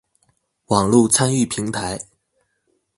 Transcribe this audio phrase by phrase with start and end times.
[0.65, 2.01] 網路參與平台